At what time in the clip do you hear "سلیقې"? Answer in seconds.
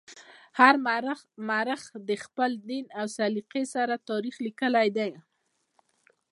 3.17-3.63